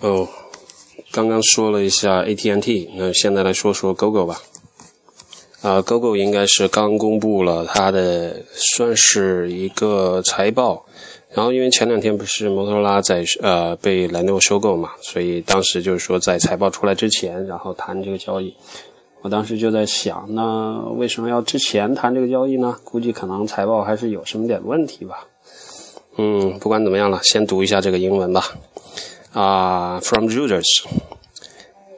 [0.00, 0.26] 哦，
[1.12, 4.40] 刚刚说了一下 AT&T，那现在来说说 GoGo 吧。
[5.60, 10.86] 啊，GoGo 应该是刚公布了它的算是一个财报，
[11.34, 18.54] 然后因为前两天不是摩托罗拉在呃被莱诺收购嘛，所以当时就是说在财报出来之前，然后谈这个交易。
[19.20, 22.74] 我当时就在想，那为什么要之前谈这个交易呢？
[22.84, 25.26] 估计可能财报还是有什么点问题吧。
[26.16, 28.42] 嗯，不管怎么样了，先读一下这个英文吧。
[29.32, 30.66] Uh, from Reuters,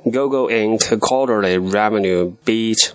[0.04, 1.00] Google Inc.
[1.00, 2.92] quarterly revenue beat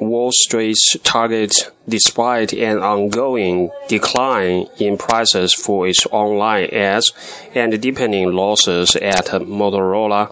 [0.00, 1.52] Wall Street's target
[1.88, 7.12] despite an ongoing decline in prices for its online ads
[7.54, 10.30] and deepening losses at Motorola.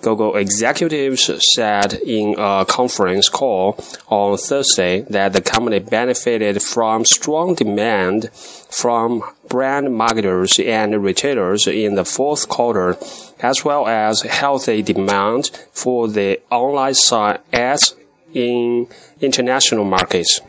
[0.03, 7.55] Google executives said in a conference call on Thursday that the company benefited from strong
[7.55, 12.97] demand from brand marketers and retailers in the fourth quarter,
[13.39, 17.95] as well as healthy demand for the online site ads
[18.33, 18.87] in
[19.21, 20.41] international markets.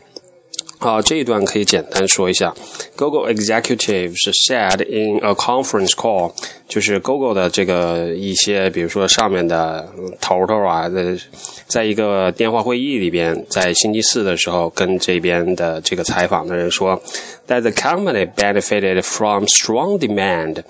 [0.79, 2.53] 啊，这一段可以简单说一下。
[2.95, 6.33] Google executives said in a conference call，
[6.67, 9.87] 就是 Google 的这个一些，比如说上面的
[10.19, 11.17] 头头啊，在
[11.65, 17.01] 在一个电话会议里边，在星期四的时候跟这边的这个采访的人说
[17.47, 20.63] ，that the company benefited from strong demand。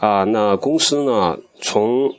[0.00, 2.12] 啊，那公司呢，从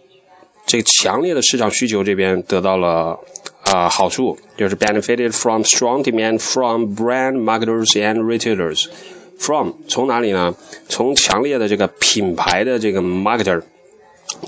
[0.66, 3.20] 这强烈的市场需求这边得到了。
[3.65, 10.55] 啊，好处就是 benefited from strong demand from brand marketers and retailers。from 从哪里呢？
[10.89, 13.63] 从强烈的这个品牌的这个 marketer。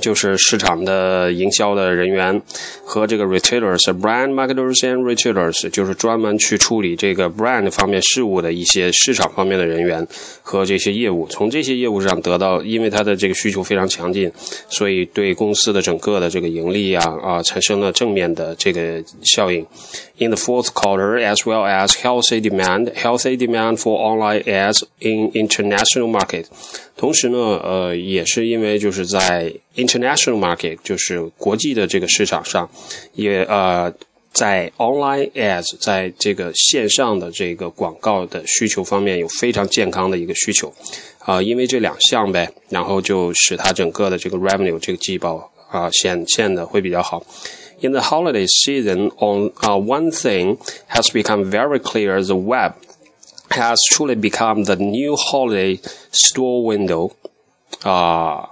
[0.02, 2.42] 就是市场的营销的人员
[2.84, 10.06] 和这个 retailers、brand marketers and retailers，就是专门去处理这个 brand 方面事务的一些市场方面的人员
[10.42, 11.28] 和这些业务。
[11.28, 14.32] 从这些业务上得到，因为它的这个需求非常强劲，
[14.70, 19.66] 所以对公司的整个的这个盈利啊啊产生了正面的这个效应。
[20.18, 26.10] In the fourth quarter, as well as healthy demand, healthy demand for online ads in international
[26.10, 26.46] market.
[26.96, 32.69] 同时呢，呃，也是因为就是在 international market，就是国际的这个市场上，
[33.15, 33.93] 也呃，
[34.33, 40.73] 在 online ads，在这个线上的这个广告的需求方面有非常健康的一个需求，
[41.21, 47.25] 啊，因为这两项呗，然后就使它整个的这个 revenue 这个季报啊显现的会比较好。
[47.83, 52.75] In the holiday season, on uh, one thing has become very clear: the web
[53.49, 55.81] has truly become the new holiday
[56.13, 57.13] store window.
[57.83, 58.51] 啊，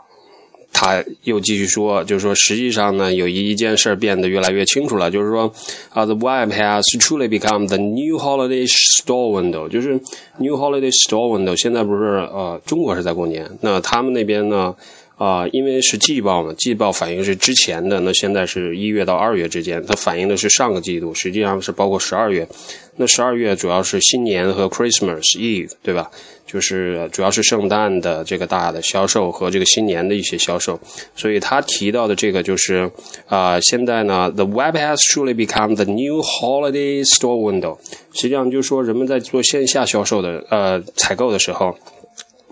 [0.84, 5.50] 他又继续说，就是说，实际上呢，有一件事变得越来越清楚了，就是说，
[5.92, 8.68] 啊，the web has truly become the new holiday
[9.00, 9.94] store window，就是
[10.38, 11.56] new holiday store window。
[11.56, 14.76] 现在不是呃，中国是在过年，那他们那边呢？
[15.24, 22.46] 啊，因为是季报嘛，季报反映是之前的，那现在是一月到二月之间，它反映的是上个季度，实际上是包括十二月。
[22.98, 26.12] 那十二月主要是新年和 Christmas Eve，对吧？
[26.46, 30.78] 就是主要是圣诞的这个大的销售和这个新年的一些销售。
[31.16, 32.92] 所以他提到的这个就是
[33.28, 37.78] 啊，现在呢，the web has truly become the new holiday store window。
[38.14, 41.74] 实际上就是说，人们在做线下销售的呃采购的时候。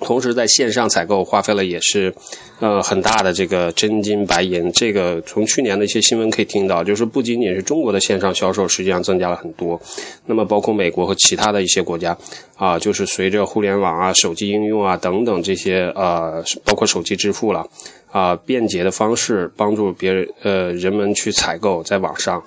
[0.02, 2.14] 同时，在线上采购花费了也是，
[2.60, 4.70] 呃，很大的这个真金白银。
[4.72, 9.80] 这个从去年的一些新闻可以听到，就是不仅仅是中国的线上销售，实际上增加了很多。
[10.26, 12.18] 那么，包括美国和其他的一些国家，
[12.58, 17.66] 啊，就是随着互联网啊、手机应用啊等等这些呃，包括手机支付了
[18.12, 22.44] 啊，便捷的方式帮助别人呃人们去采购在网上。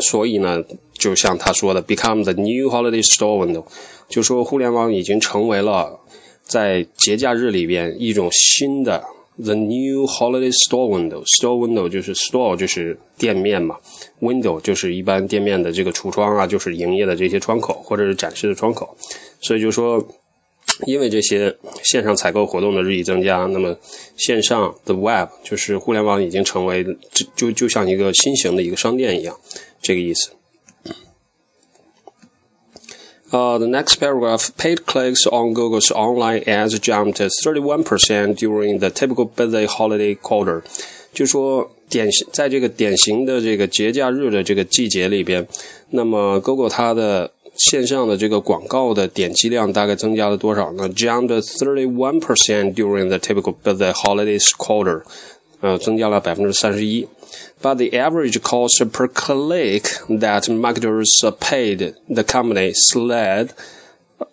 [0.00, 0.62] 所以呢，
[0.92, 3.64] 就像他说的，become the new holiday store window，
[4.06, 5.98] 就说互联网已经成为了。
[6.48, 9.04] 在节假日里边，一种新的
[9.36, 13.76] the new holiday store window store window 就是 store 就是店面嘛
[14.20, 18.96] ，window 就是一般店面的这个橱窗啊，就是营业的这些窗口或者是展示的窗口。
[19.40, 20.02] 所以就说，
[20.86, 21.54] 因为这些
[21.84, 23.76] 线上采购活动的日益增加，那么
[24.16, 29.36] 线上 the web 就是互联网已经成为就就就像一个新型的一个商店一样，
[29.82, 30.30] 这个意思。
[33.31, 39.65] Uh, the next paragraph, paid clicks on Google's online ads jumped 31% during the typical busy
[39.65, 40.61] holiday quarter.
[41.13, 45.47] 就说典型在这个典型的这个节假日的这个季节里边，
[45.89, 50.87] 那么 Google 它的线上的这个广告的点击量大概增加了多少呢？
[50.89, 55.01] Jumped thirty one percent during the typical the holidays quarter，
[55.61, 57.07] 呃，增加了百分之三十一。
[57.61, 63.49] But the average cost per click that marketers paid the company slid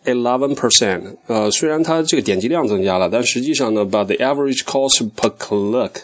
[0.05, 1.17] eleven percent。
[1.27, 6.03] 呃，虽然它这个点击量增加了，但实际上呢，but the average cost per click，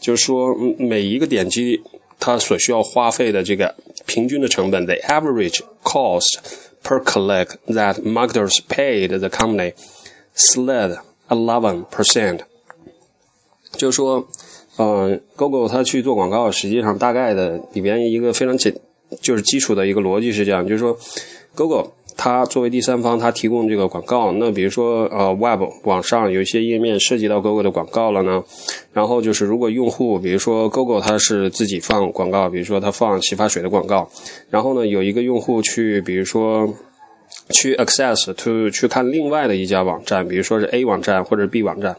[0.00, 1.82] 就是说每一个点击
[2.18, 3.74] 它所需要花费的这个
[4.06, 6.38] 平均的成本，the average cost
[6.82, 9.74] per click that marketers paid the company
[10.34, 10.98] slid
[11.28, 12.40] eleven percent。
[13.76, 14.28] 就是说，
[14.77, 18.75] 嗯，Google 它去做广告，实际上大概的里边一个非常简，
[19.21, 20.95] 就是基础的一个逻辑是这样，就是说
[21.55, 24.31] ，Google 它作为第三方，它提供这个广告。
[24.33, 28.43] 那比如说，呃，Web 网上有一些页面涉及到 Google 的广告了呢。
[28.93, 34.09] 然后就是，如果用户，比如说 Google 它是自己放广告，比如说它放洗发水的广告。
[34.49, 36.67] 然后呢，有一个用户去，比如说
[37.49, 41.95] 去 access to 去看另外的一家网站，比如说是 A 网站或者 B 网站。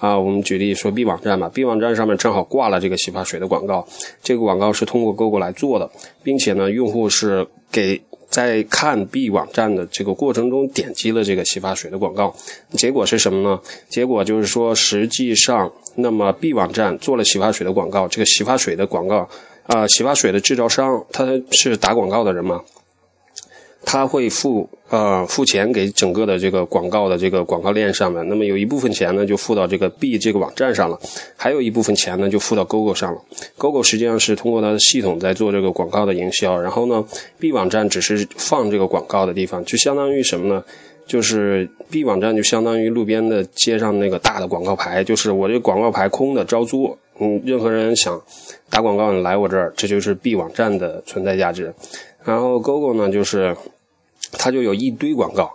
[0.00, 3.86] 啊，我们举例说 B 网站吧，B 网站上面正好挂了这个洗发水的广告。
[4.20, 5.88] 这个广告是通过 Google 来做的，
[6.24, 8.02] 并且呢，用户是给。
[8.30, 12.32] 在看 B 网站的这个过程中，点击了这个洗发水的广告，
[12.74, 13.60] 结果是什么呢？
[13.88, 19.28] 结果就是说，实际上，那么 B 网站做了洗发水的广告，这个洗发水的广告，
[19.66, 22.62] 啊，洗发水的制造商他是打广告的人吗？
[23.84, 30.98] 他会付呃付钱给整个的这个广告的这个广告链上面，那么有一部分钱呢就付到这个 B 这个网站上了，
[31.36, 33.20] 还有一部分钱呢就付到 Google 上了。
[33.56, 37.04] Google 实际上是通过它的系统在做这个广告的营销，然后呢
[37.38, 40.62] B 网站只是放这个广告的地方，就相当于什么呢？
[41.06, 48.22] 就是 B 网站就相当于路边的街上那个大的广告牌，就是我这广告牌空的招租，嗯，任何人想
[48.68, 51.74] 打广告你来我这儿，这就是 B 网站的存在价值。
[52.24, 53.56] 然后 Google 呢，就是
[54.32, 55.50] 它就有一堆广告，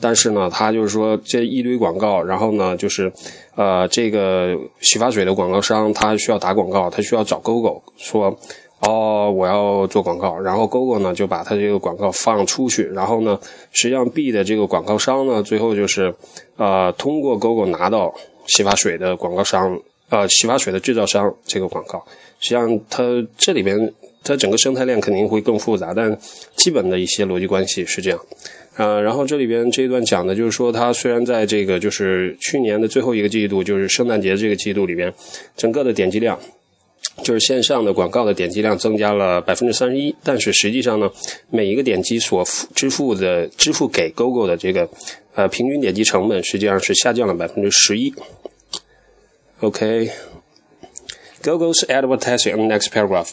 [0.00, 3.10] 但是呢，它就是说这一堆广告，然后呢，就是
[3.56, 8.38] 呃，这个洗发水的广告商他需要打广告，他需要找 Google 说，
[8.80, 13.38] 哦，我要做广告，然后 Google 呢就把它这个广告放出去，然后呢，
[13.72, 16.14] 实际上 B 的这个广告商呢，最后就是
[16.56, 18.14] 呃，通过 Google 拿到
[18.46, 19.80] 洗发水的广告商，
[20.10, 22.04] 呃，洗发水的制造商这个广告，
[22.40, 23.02] 实际上它
[23.38, 23.92] 这里边。
[24.22, 26.16] 它整个生态链肯定会更复杂，但
[26.56, 28.20] 基本的一些逻辑关系是这样。
[28.76, 35.12] 呃，然后这里边这一段讲的就是说，它虽然在这个就是去年的最后一个季度，就是圣诞节这个季度里边，
[35.56, 36.38] 整个的点击量，
[37.22, 41.10] 就是线上的广告的点击量增加了百分之三十一，但是实际上呢，
[41.50, 44.88] 每一个点击所付支付的支付给 Google 的这个
[45.34, 48.14] 呃平均点击成本，实际上是下降了百分之十一。
[49.60, 53.32] OK，Google's advertising next paragraph。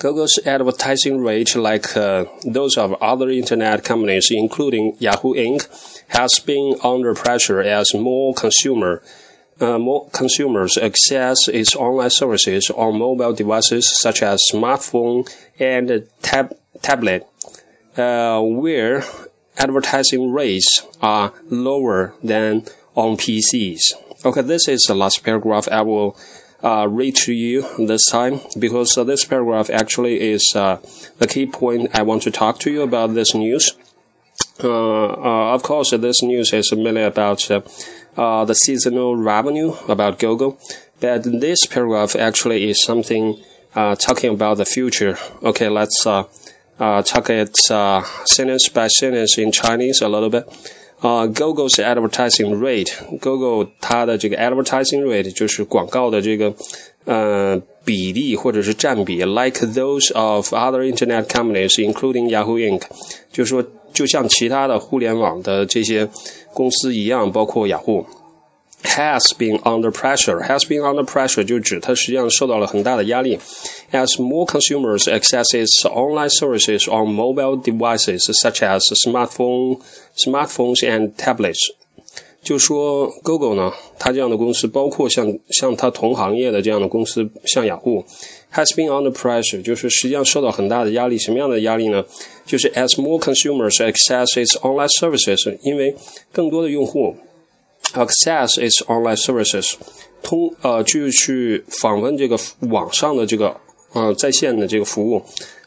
[0.00, 5.68] Google's advertising rate, like uh, those of other internet companies, including Yahoo Inc.,
[6.08, 9.02] has been under pressure as more consumer
[9.60, 16.56] uh, more consumers access its online services on mobile devices such as smartphone and tab-
[16.80, 17.26] tablet,
[17.98, 19.04] uh, where
[19.58, 22.64] advertising rates are lower than
[22.94, 23.92] on PCs.
[24.24, 26.16] Okay, this is the last paragraph I will
[26.62, 30.78] uh, read to you this time because uh, this paragraph actually is uh,
[31.18, 33.74] the key point I want to talk to you about this news.
[34.62, 40.58] Uh, uh, of course, this news is mainly about uh, the seasonal revenue about Google,
[41.00, 43.42] but this paragraph actually is something
[43.74, 45.16] talking about the future.
[45.42, 47.56] Okay, let's talk it
[48.26, 50.46] sentence by sentence in Chinese a little bit.
[51.00, 56.54] 啊，Google's advertising rate，Google 它的这个 advertising rate 就是广告的这个
[57.06, 62.82] 呃比例或者是占比，like those of other internet companies，including Yahoo Inc.，
[63.32, 63.64] 就是说
[63.94, 66.06] 就像其他的互联网的这些
[66.52, 68.04] 公司一样，包括雅虎。
[68.83, 70.43] has been under pressure.
[70.43, 73.39] Has been under pressure 就指它实际上受到了很大的压力。
[73.91, 79.79] As more consumers access its online services on mobile devices such as smartphone,
[80.17, 81.73] smartphones and tablets，
[82.43, 88.05] 就说 Google 呢，它这样的公司，包括像像它同行业的这样的公司，像雅虎，
[88.53, 91.17] has been under pressure，就是实际上受到很大的压力。
[91.17, 92.03] 什么样的压力呢？
[92.45, 95.95] 就是 as more consumers access its online services，因为
[96.31, 97.15] 更多的用户。
[97.94, 99.74] Access its online services，
[100.22, 103.56] 通呃就去访问这个网上的这个
[103.92, 105.22] 呃在线的这个服务。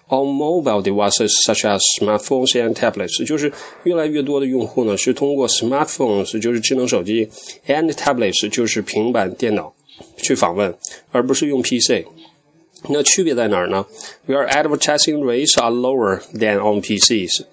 [0.09, 3.51] On mobile devices such as smartphones and tablets，就是
[3.83, 7.27] 越来越多的用户呢是通过 smartphones，就是智能手机
[7.65, 9.73] ，and tablets，就是平板电脑
[10.17, 10.75] 去访问，
[11.11, 12.05] 而不是用 PC。
[12.89, 13.87] 那区别在哪儿呢
[14.27, 17.45] ？Where advertising rates are lower than on PCs，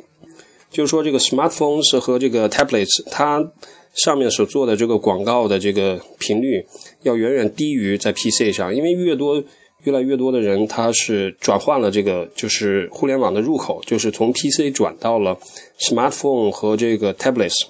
[0.71, 3.53] 就是说这个 smartphones 和这个 tablets，它
[3.95, 6.65] 上面所做的这个广告的这个频率
[7.03, 9.43] 要远远低于在 PC 上，因为越多
[9.85, 15.39] 越来越多的人他是转换了这个就是互联网的入口，就是从 PC 转到了
[15.79, 17.67] smartphone 和这个 tablets，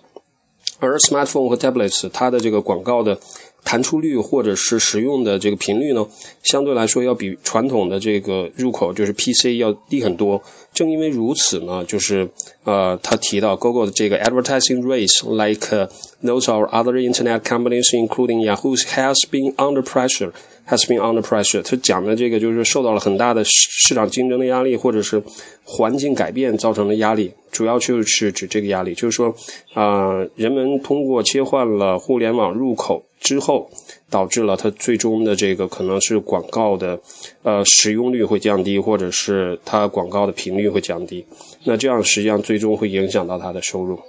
[0.79, 3.19] 而 smartphone 和 tablets 它的这个广告的。
[3.63, 6.07] 弹出率或者是使用的这个频率呢，
[6.43, 10.43] 相对来说要比传统的这个入口就是 PC 要低很多。
[10.73, 12.27] 正因为如此呢，就是
[12.65, 15.91] 呃，他提到 Google 的这个 advertising rates like
[16.23, 20.33] those of other internet companies including Yahoo has been under pressure
[20.67, 21.63] has been under pressure。
[21.63, 25.23] 他讲的这个就是受到了很大的市场竞争的压力，或者是
[25.65, 29.35] 环境改变造成的压力，主要就是指这个压力，就是说
[29.75, 33.05] 啊，人们通过切换了互联网入口。
[33.21, 33.69] 之后
[34.09, 36.99] 导致了它最终的这个可能是广告的
[37.43, 41.23] 呃使用率会降低，或者是它广告的频率会降低。
[41.65, 44.01] 那这样实际上最终会影响到它的收入。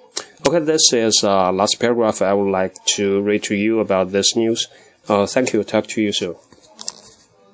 [0.48, 4.36] Okay, this is uh last paragraph I would like to read to you about this
[4.36, 4.68] news.
[5.08, 5.64] Uh, thank you.
[5.64, 6.36] Talk to you soon.